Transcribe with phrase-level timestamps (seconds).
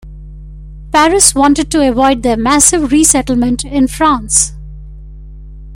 [0.91, 4.53] Paris wanted to avoid their massive resettlement in France.